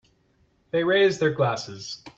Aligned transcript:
They 0.71 0.83
raise 0.83 1.19
their 1.19 1.29
glasses. 1.31 2.01